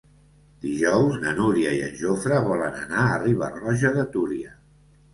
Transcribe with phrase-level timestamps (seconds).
[0.63, 4.61] Dijous na Núria i en Jofre volen anar a Riba-roja de Túria.